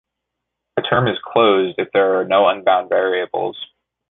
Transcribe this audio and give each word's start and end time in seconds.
A 0.77 0.81
term 0.81 1.07
is 1.07 1.19
"closed" 1.23 1.75
if 1.77 1.91
there 1.91 2.19
are 2.19 2.25
no 2.25 2.47
unbound 2.47 2.89
variables. 2.89 3.55